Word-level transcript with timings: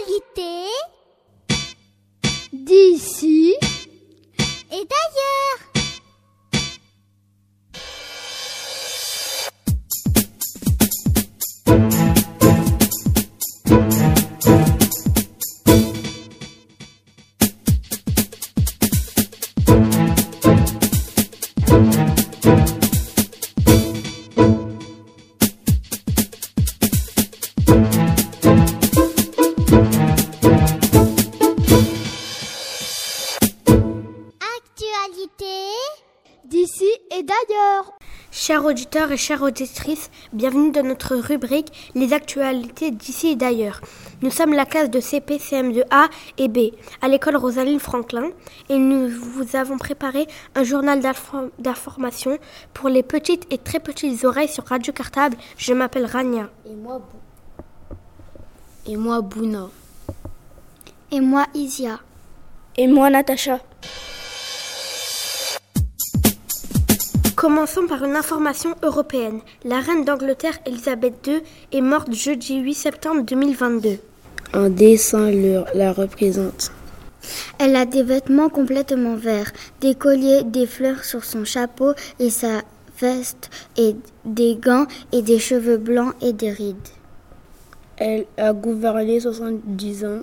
Actualité 0.00 0.32
d'ici 0.32 0.69
Chers 38.50 38.64
auditeurs 38.64 39.12
et 39.12 39.16
chères 39.16 39.42
auditrices, 39.42 40.10
bienvenue 40.32 40.72
dans 40.72 40.82
notre 40.82 41.14
rubrique 41.14 41.92
Les 41.94 42.12
actualités 42.12 42.90
d'ici 42.90 43.28
et 43.28 43.36
d'ailleurs. 43.36 43.80
Nous 44.22 44.32
sommes 44.32 44.54
la 44.54 44.66
classe 44.66 44.90
de 44.90 44.98
CP, 44.98 45.36
CM2A 45.38 46.08
et 46.36 46.48
B 46.48 46.74
à 47.00 47.06
l'école 47.06 47.36
Rosaline 47.36 47.78
Franklin 47.78 48.30
et 48.68 48.76
nous 48.76 49.08
vous 49.08 49.54
avons 49.54 49.78
préparé 49.78 50.26
un 50.56 50.64
journal 50.64 50.98
d'inform- 50.98 51.50
d'information 51.60 52.38
pour 52.74 52.88
les 52.88 53.04
petites 53.04 53.46
et 53.52 53.58
très 53.58 53.78
petites 53.78 54.24
oreilles 54.24 54.48
sur 54.48 54.64
Radio 54.64 54.92
Cartable. 54.92 55.36
Je 55.56 55.72
m'appelle 55.72 56.06
Rania. 56.06 56.50
Et 56.66 56.74
moi, 56.74 56.98
Bou- 56.98 57.96
Et 58.90 58.96
moi, 58.96 59.20
Bouna. 59.20 59.68
et 61.12 61.20
moi 61.20 61.46
Isia. 61.54 62.00
Et 62.76 62.88
moi, 62.88 63.10
Natacha. 63.10 63.60
Commençons 67.40 67.86
par 67.86 68.04
une 68.04 68.16
information 68.16 68.74
européenne. 68.82 69.40
La 69.64 69.80
reine 69.80 70.04
d'Angleterre 70.04 70.58
Elisabeth 70.66 71.26
II 71.26 71.40
est 71.72 71.80
morte 71.80 72.12
jeudi 72.12 72.58
8 72.58 72.74
septembre 72.74 73.22
2022. 73.22 73.96
Un 74.52 74.68
dessin 74.68 75.30
le- 75.30 75.64
la 75.74 75.94
représente. 75.94 76.70
Elle 77.58 77.76
a 77.76 77.86
des 77.86 78.02
vêtements 78.02 78.50
complètement 78.50 79.14
verts, 79.16 79.52
des 79.80 79.94
colliers, 79.94 80.42
des 80.42 80.66
fleurs 80.66 81.02
sur 81.02 81.24
son 81.24 81.46
chapeau 81.46 81.94
et 82.18 82.28
sa 82.28 82.60
veste, 83.00 83.48
et 83.78 83.96
des 84.26 84.56
gants 84.56 84.84
et 85.10 85.22
des 85.22 85.38
cheveux 85.38 85.78
blancs 85.78 86.12
et 86.20 86.34
des 86.34 86.50
rides. 86.50 86.88
Elle 87.96 88.26
a 88.36 88.52
gouverné 88.52 89.18
70 89.18 90.04
ans. 90.04 90.20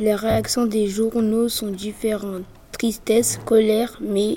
Les 0.00 0.16
réactions 0.16 0.66
des 0.66 0.88
journaux 0.88 1.48
sont 1.48 1.70
différentes. 1.70 2.42
Tristesse, 2.72 3.38
colère, 3.44 3.98
mais 4.00 4.34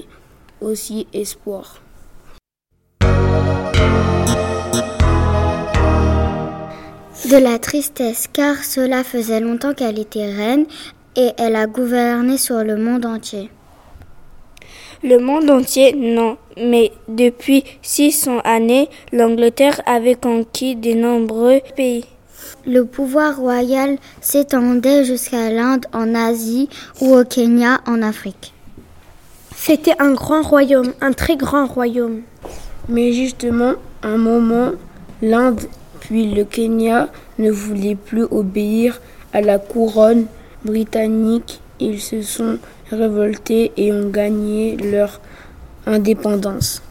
aussi 0.61 1.08
espoir. 1.11 1.80
De 7.34 7.39
la 7.39 7.58
tristesse 7.58 8.30
car 8.31 8.64
cela 8.64 9.03
faisait 9.03 9.39
longtemps 9.39 9.73
qu'elle 9.73 9.98
était 9.98 10.31
reine 10.31 10.67
et 11.16 11.31
elle 11.39 11.56
a 11.56 11.66
gouverné 11.66 12.38
sur 12.38 12.64
le 12.64 12.78
monde 12.78 13.08
entier. 13.08 13.50
Le 15.03 15.17
monde 15.17 15.50
entier, 15.50 15.94
non. 15.94 16.38
Mais 16.58 16.92
depuis 17.08 17.64
600 17.81 18.42
années, 18.44 18.88
l'Angleterre 19.11 19.81
avait 19.88 20.14
conquis 20.14 20.76
de 20.76 20.94
nombreux 20.94 21.61
pays. 21.76 22.06
Le 22.67 22.86
pouvoir 22.86 23.38
royal 23.38 23.98
s'étendait 24.22 25.04
jusqu'à 25.04 25.50
l'Inde 25.50 25.88
en 25.92 26.14
Asie 26.14 26.70
ou 27.02 27.16
au 27.16 27.23
Kenya 27.23 27.81
en 27.88 28.04
Afrique. 28.04 28.54
C'était 29.56 29.95
un 29.98 30.14
grand 30.14 30.44
royaume, 30.44 30.94
un 31.02 31.14
très 31.14 31.36
grand 31.36 31.66
royaume. 31.66 32.21
Mais 32.89 33.11
justement, 33.11 33.73
un 34.04 34.17
moment, 34.17 34.73
l'Inde 35.23 35.61
puis 36.03 36.33
le 36.33 36.43
Kenya 36.43 37.08
ne 37.39 37.49
voulaient 37.49 37.95
plus 37.95 38.23
obéir 38.23 38.99
à 39.31 39.39
la 39.39 39.58
couronne 39.58 40.25
britannique. 40.65 41.61
Ils 41.80 42.02
se 42.02 42.21
sont 42.21 42.58
révoltés 42.91 43.71
et 43.77 43.93
ont 43.93 44.09
gagné 44.09 44.75
leur 44.75 45.21
indépendance. 45.86 46.81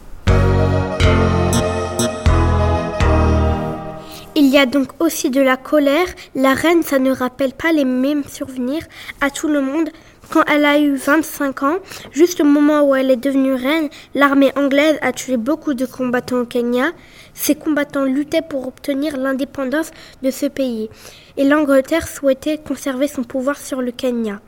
Il 4.35 4.47
y 4.47 4.57
a 4.57 4.65
donc 4.65 4.89
aussi 4.99 5.29
de 5.29 5.41
la 5.41 5.57
colère. 5.57 6.07
La 6.33 6.55
reine, 6.55 6.81
ça 6.81 6.97
ne 6.97 7.11
rappelle 7.11 7.53
pas 7.53 7.71
les 7.71 7.85
mêmes 7.85 8.23
souvenirs 8.23 8.83
à 9.21 9.29
tout 9.29 9.47
le 9.47 9.61
monde. 9.61 9.89
Quand 10.29 10.43
elle 10.47 10.65
a 10.65 10.79
eu 10.79 10.95
25 10.95 11.63
ans, 11.63 11.77
juste 12.11 12.41
au 12.41 12.45
moment 12.45 12.81
où 12.81 12.95
elle 12.95 13.11
est 13.11 13.17
devenue 13.17 13.53
reine, 13.53 13.89
l'armée 14.15 14.51
anglaise 14.55 14.97
a 15.01 15.11
tué 15.11 15.37
beaucoup 15.37 15.73
de 15.73 15.85
combattants 15.85 16.41
au 16.41 16.45
Kenya. 16.45 16.91
Ces 17.33 17.55
combattants 17.55 18.05
luttaient 18.05 18.41
pour 18.41 18.67
obtenir 18.67 19.17
l'indépendance 19.17 19.91
de 20.21 20.31
ce 20.31 20.45
pays. 20.47 20.89
Et 21.37 21.43
l'Angleterre 21.43 22.07
souhaitait 22.07 22.57
conserver 22.57 23.07
son 23.07 23.23
pouvoir 23.23 23.57
sur 23.57 23.81
le 23.81 23.91
Kenya. 23.91 24.39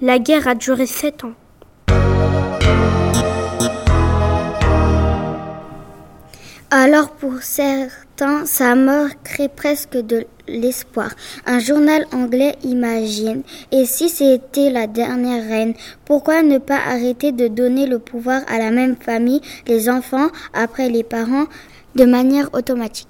La 0.00 0.18
guerre 0.18 0.46
a 0.46 0.54
duré 0.54 0.86
7 0.86 1.24
ans. 1.24 1.34
Alors 6.70 7.10
pour 7.10 7.42
certains, 7.42 8.11
sa 8.44 8.74
mort 8.74 9.08
crée 9.24 9.48
presque 9.48 9.96
de 9.96 10.26
l'espoir. 10.48 11.10
Un 11.46 11.58
journal 11.58 12.06
anglais 12.12 12.56
imagine, 12.64 13.42
et 13.70 13.84
si 13.84 14.08
c'était 14.08 14.70
la 14.70 14.86
dernière 14.86 15.44
reine, 15.44 15.74
pourquoi 16.04 16.42
ne 16.42 16.58
pas 16.58 16.78
arrêter 16.78 17.32
de 17.32 17.48
donner 17.48 17.86
le 17.86 17.98
pouvoir 17.98 18.42
à 18.48 18.58
la 18.58 18.70
même 18.70 18.96
famille, 18.96 19.40
les 19.66 19.88
enfants, 19.88 20.28
après 20.52 20.88
les 20.88 21.02
parents, 21.02 21.46
de 21.94 22.04
manière 22.04 22.48
automatique? 22.54 23.08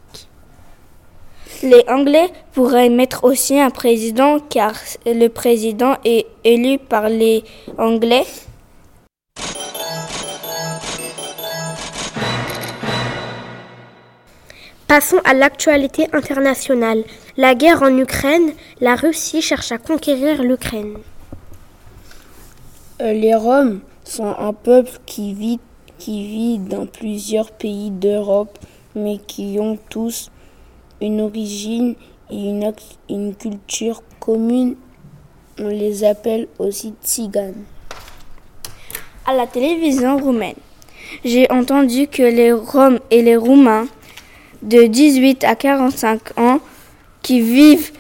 Les 1.63 1.85
Anglais 1.89 2.31
pourraient 2.53 2.89
mettre 2.89 3.25
aussi 3.25 3.61
un 3.61 3.71
président 3.71 4.41
car 4.41 4.75
le 5.07 5.29
président 5.29 5.95
est 6.05 6.27
élu 6.43 6.79
par 6.79 7.09
les 7.09 7.45
Anglais. 7.79 8.25
Passons 14.93 15.23
à 15.25 15.33
l'actualité 15.33 16.07
internationale. 16.13 17.03
La 17.39 17.55
guerre 17.55 17.83
en 17.83 17.97
Ukraine, 17.97 18.53
la 18.79 18.95
Russie 18.95 19.41
cherche 19.41 19.73
à 19.73 19.79
conquérir 19.79 20.43
l'Ukraine. 20.43 20.99
Euh, 23.01 23.15
Les 23.15 23.35
Roms 23.35 23.81
sont 24.05 24.37
un 24.39 24.53
peuple 24.53 24.91
qui 25.07 25.33
vit, 25.33 25.61
qui 25.97 26.27
vit 26.27 26.59
dans 26.59 26.85
plusieurs 26.85 27.53
pays 27.53 27.91
d'Europe, 27.91 28.59
mais 28.95 29.17
qui 29.17 29.57
ont 29.59 29.79
tous 29.89 30.31
une 31.01 31.23
origine 31.23 31.95
et 32.31 32.51
une, 32.51 32.71
une 33.09 33.35
culture 33.35 34.03
commune. 34.21 34.77
On 35.59 35.69
les 35.69 36.05
appelle 36.05 36.49
aussi 36.59 36.93
tziganes. 37.03 37.65
À 39.25 39.33
la 39.33 39.47
télévision 39.47 40.19
roumaine, 40.19 40.61
j'ai 41.25 41.51
entendu 41.51 42.09
que 42.09 42.23
les 42.23 42.53
Roms 42.53 43.01
et 43.11 43.23
les 43.23 43.37
Roumains 43.37 43.87
de 44.63 44.87
18 44.87 45.45
à 45.45 45.55
45 45.55 46.39
ans 46.39 46.61
qui 47.23 47.41
vivent 47.41 47.93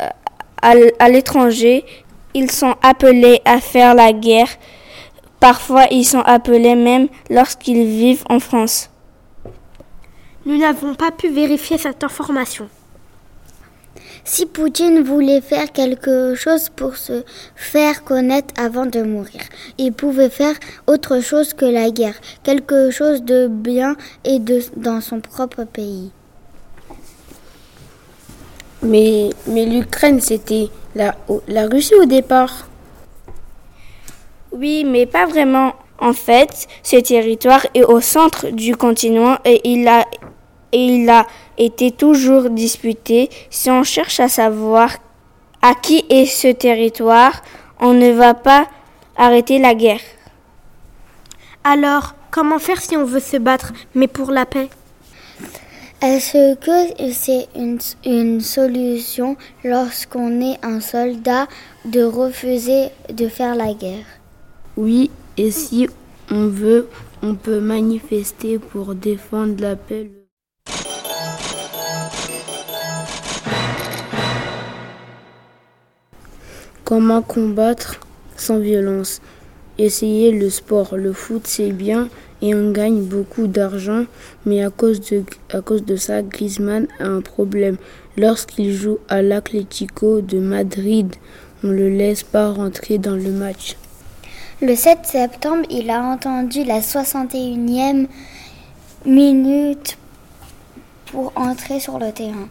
euh, 0.00 0.90
à 0.98 1.08
l'étranger, 1.08 1.84
ils 2.34 2.50
sont 2.50 2.74
appelés 2.82 3.40
à 3.44 3.60
faire 3.60 3.94
la 3.94 4.12
guerre. 4.12 4.48
Parfois, 5.40 5.86
ils 5.90 6.04
sont 6.04 6.20
appelés 6.20 6.74
même 6.74 7.08
lorsqu'ils 7.30 7.86
vivent 7.86 8.24
en 8.28 8.40
France. 8.40 8.90
Nous 10.44 10.58
n'avons 10.58 10.94
pas 10.94 11.10
pu 11.10 11.28
vérifier 11.28 11.78
cette 11.78 12.04
information. 12.04 12.68
Si 14.24 14.46
Poutine 14.46 15.02
voulait 15.02 15.40
faire 15.40 15.72
quelque 15.72 16.34
chose 16.34 16.68
pour 16.68 16.96
se 16.96 17.24
faire 17.54 18.04
connaître 18.04 18.52
avant 18.60 18.86
de 18.86 19.02
mourir, 19.02 19.40
il 19.78 19.92
pouvait 19.92 20.30
faire 20.30 20.54
autre 20.86 21.20
chose 21.20 21.54
que 21.54 21.64
la 21.64 21.90
guerre, 21.90 22.16
quelque 22.42 22.90
chose 22.90 23.22
de 23.22 23.48
bien 23.48 23.96
et 24.24 24.38
de 24.38 24.60
dans 24.76 25.00
son 25.00 25.20
propre 25.20 25.64
pays. 25.64 26.10
Mais, 28.82 29.30
mais 29.46 29.64
l'Ukraine, 29.64 30.20
c'était 30.20 30.68
la, 30.94 31.14
la 31.48 31.66
Russie 31.66 31.94
au 31.94 32.04
départ. 32.04 32.68
Oui, 34.52 34.84
mais 34.84 35.06
pas 35.06 35.26
vraiment. 35.26 35.74
En 35.98 36.12
fait, 36.12 36.68
ce 36.82 36.96
territoire 36.96 37.66
est 37.74 37.82
au 37.84 38.00
centre 38.00 38.50
du 38.50 38.76
continent 38.76 39.38
et 39.44 39.60
il 39.64 39.88
a, 39.88 40.04
et 40.72 40.84
il 40.84 41.08
a 41.08 41.26
été 41.58 41.90
toujours 41.90 42.50
disputé. 42.50 43.30
Si 43.50 43.70
on 43.70 43.82
cherche 43.82 44.20
à 44.20 44.28
savoir 44.28 44.90
à 45.62 45.74
qui 45.74 46.04
est 46.10 46.26
ce 46.26 46.48
territoire, 46.48 47.42
on 47.80 47.92
ne 47.92 48.12
va 48.12 48.34
pas 48.34 48.68
arrêter 49.16 49.58
la 49.58 49.74
guerre. 49.74 50.00
Alors, 51.64 52.14
comment 52.30 52.58
faire 52.58 52.80
si 52.80 52.96
on 52.96 53.04
veut 53.04 53.20
se 53.20 53.36
battre, 53.36 53.72
mais 53.94 54.06
pour 54.06 54.30
la 54.30 54.46
paix? 54.46 54.68
Est-ce 56.02 56.54
que 56.56 57.12
c'est 57.12 57.48
une, 57.56 57.78
une 58.04 58.40
solution 58.40 59.36
lorsqu'on 59.64 60.40
est 60.42 60.58
un 60.62 60.80
soldat 60.80 61.48
de 61.86 62.02
refuser 62.02 62.90
de 63.10 63.28
faire 63.28 63.54
la 63.54 63.72
guerre? 63.72 64.04
Oui, 64.76 65.10
et 65.38 65.50
si 65.50 65.88
on 66.30 66.48
veut, 66.48 66.88
on 67.22 67.34
peut 67.34 67.60
manifester 67.60 68.58
pour 68.58 68.94
défendre 68.94 69.60
la 69.62 69.74
paix. 69.74 70.10
Comment 76.86 77.20
combattre 77.20 77.98
sans 78.36 78.60
violence? 78.60 79.20
Essayer 79.76 80.30
le 80.30 80.48
sport. 80.50 80.96
Le 80.96 81.12
foot, 81.12 81.42
c'est 81.44 81.72
bien 81.72 82.08
et 82.40 82.54
on 82.54 82.70
gagne 82.70 83.02
beaucoup 83.02 83.48
d'argent, 83.48 84.04
mais 84.44 84.62
à 84.62 84.70
cause, 84.70 85.00
de, 85.00 85.24
à 85.52 85.62
cause 85.62 85.84
de 85.84 85.96
ça, 85.96 86.22
Griezmann 86.22 86.86
a 87.00 87.06
un 87.06 87.22
problème. 87.22 87.76
Lorsqu'il 88.16 88.72
joue 88.72 88.98
à 89.08 89.20
l'Atlético 89.20 90.20
de 90.20 90.38
Madrid, 90.38 91.12
on 91.64 91.66
ne 91.66 91.72
le 91.72 91.88
laisse 91.88 92.22
pas 92.22 92.52
rentrer 92.52 92.98
dans 92.98 93.16
le 93.16 93.32
match. 93.32 93.76
Le 94.62 94.76
7 94.76 94.98
septembre, 95.02 95.66
il 95.68 95.90
a 95.90 96.04
entendu 96.04 96.62
la 96.62 96.78
61e 96.78 98.06
minute 99.04 99.98
pour 101.06 101.32
entrer 101.34 101.80
sur 101.80 101.98
le 101.98 102.12
terrain. 102.12 102.48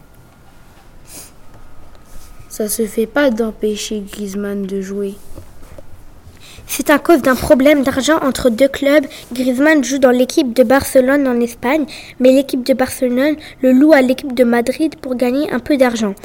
Ça 2.57 2.69
se 2.69 2.85
fait 2.85 3.05
pas 3.05 3.31
d'empêcher 3.31 4.01
Griezmann 4.09 4.65
de 4.65 4.79
jouer. 4.79 5.15
C'est 6.67 6.89
à 6.89 6.99
cause 6.99 7.21
d'un 7.21 7.35
problème 7.35 7.83
d'argent 7.83 8.17
entre 8.21 8.49
deux 8.49 8.69
clubs. 8.69 9.05
Griezmann 9.33 9.83
joue 9.83 9.97
dans 9.97 10.11
l'équipe 10.11 10.53
de 10.53 10.63
Barcelone 10.63 11.27
en 11.27 11.41
Espagne, 11.41 11.83
mais 12.21 12.31
l'équipe 12.31 12.65
de 12.65 12.73
Barcelone 12.73 13.35
le 13.61 13.73
loue 13.73 13.91
à 13.91 14.01
l'équipe 14.01 14.33
de 14.33 14.45
Madrid 14.45 14.95
pour 15.01 15.15
gagner 15.15 15.51
un 15.51 15.59
peu 15.59 15.75
d'argent. 15.75 16.15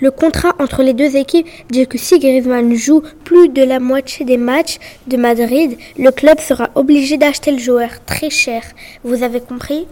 Le 0.00 0.12
contrat 0.12 0.54
entre 0.60 0.84
les 0.84 0.94
deux 0.94 1.16
équipes 1.16 1.48
dit 1.70 1.88
que 1.88 1.98
si 1.98 2.20
Griezmann 2.20 2.72
joue 2.76 3.02
plus 3.24 3.48
de 3.48 3.64
la 3.64 3.80
moitié 3.80 4.24
des 4.24 4.36
matchs 4.36 4.78
de 5.08 5.16
Madrid, 5.16 5.76
le 5.98 6.12
club 6.12 6.38
sera 6.38 6.70
obligé 6.76 7.16
d'acheter 7.16 7.50
le 7.50 7.58
joueur 7.58 7.90
très 8.06 8.30
cher. 8.30 8.62
Vous 9.02 9.24
avez 9.24 9.40
compris? 9.40 9.88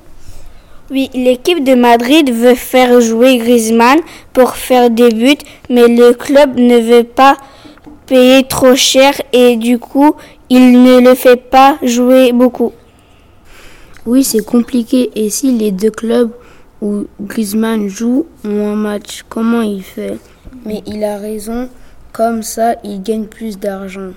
Oui, 0.91 1.09
l'équipe 1.15 1.63
de 1.63 1.75
Madrid 1.75 2.33
veut 2.33 2.55
faire 2.55 3.01
jouer 3.01 3.39
Griezmann 3.39 4.01
pour 4.33 4.57
faire 4.57 4.91
des 4.91 5.11
buts, 5.11 5.39
mais 5.69 5.87
le 5.87 6.13
club 6.15 6.59
ne 6.59 6.79
veut 6.79 7.05
pas 7.05 7.37
payer 8.07 8.43
trop 8.43 8.75
cher 8.75 9.15
et 9.33 9.57
du 9.57 9.79
coup, 9.79 10.17
il 10.49 10.83
ne 10.83 11.01
le 11.01 11.15
fait 11.15 11.37
pas 11.37 11.79
jouer 11.83 12.33
beaucoup. 12.33 12.73
Oui, 14.05 14.25
c'est 14.25 14.45
compliqué. 14.45 15.11
Et 15.15 15.31
si 15.31 15.53
les 15.53 15.71
deux 15.71 15.93
clubs 15.93 16.33
où 16.83 17.05
Griezmann 17.21 17.87
joue 17.87 18.27
ont 18.45 18.73
un 18.73 18.75
match, 18.75 19.25
comment 19.29 19.63
il 19.63 19.85
fait? 19.85 20.19
Mais 20.65 20.83
il 20.87 21.05
a 21.05 21.19
raison, 21.19 21.69
comme 22.13 22.43
ça, 22.43 22.75
il 22.83 23.01
gagne 23.01 23.27
plus 23.27 23.59
d'argent. 23.59 24.11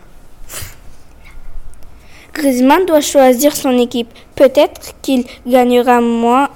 Griezmann 2.33 2.85
doit 2.87 3.01
choisir 3.01 3.55
son 3.55 3.77
équipe. 3.77 4.09
Peut-être 4.35 4.95
qu'il 5.03 5.25
gagnera 5.45 6.01
moins 6.01 6.49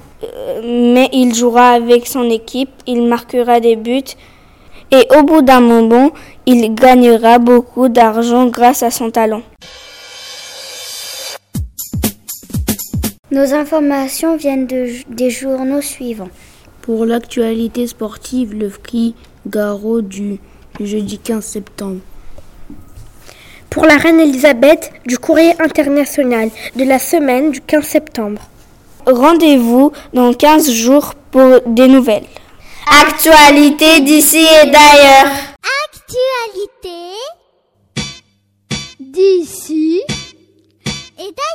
mais 0.64 1.10
il 1.14 1.34
jouera 1.36 1.72
avec 1.72 2.08
son 2.08 2.30
équipe, 2.30 2.72
il 2.88 3.04
marquera 3.04 3.60
des 3.60 3.75
buts 3.75 4.16
et 4.92 5.06
au 5.18 5.24
bout 5.24 5.42
d'un 5.42 5.60
moment, 5.60 6.12
il 6.46 6.74
gagnera 6.74 7.40
beaucoup 7.40 7.90
d'argent 7.90 8.48
grâce 8.48 8.84
à 8.84 8.92
son 8.92 9.12
talent. 9.12 9.42
Nos 13.31 13.54
informations 13.54 14.38
viennent 14.38 14.68
de, 14.68 14.88
des 15.10 15.30
journaux 15.30 15.81
suivants. 15.81 16.30
Pour 16.81 17.06
l'actualité 17.06 17.86
sportive, 17.86 18.54
le 18.54 18.69
Free 18.69 19.14
Garo 19.46 20.02
du 20.02 20.40
jeudi 20.80 21.19
15 21.19 21.44
septembre. 21.44 22.00
Pour 23.69 23.86
la 23.86 23.98
reine 23.98 24.22
Elisabeth, 24.22 24.92
du 25.06 25.18
courrier 25.18 25.52
international 25.62 26.50
de 26.78 26.84
la 26.86 26.98
semaine 26.98 27.52
du 27.52 27.60
15 27.60 27.84
septembre. 27.84 28.42
Rendez-vous 29.07 29.94
dans 30.13 30.33
15 30.33 30.69
jours 30.69 31.13
pour 31.31 31.62
des 31.65 31.88
nouvelles. 31.88 32.25
Actualité 33.01 34.01
d'ici 34.01 34.45
et 34.45 34.69
d'ailleurs. 34.69 35.31
Actualité 35.86 37.15
d'ici 39.00 40.01
et 41.18 41.21
d'ailleurs. 41.21 41.46